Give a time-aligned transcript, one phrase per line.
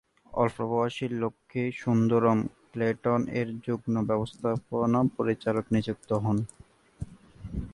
[0.31, 2.39] অল্প বয়সে লক্ষ্মী সুন্দরম
[2.71, 6.37] ক্লেটন-এর যুগ্ম ব্যবস্থাপনা পরিচালক নিযুক্ত হন।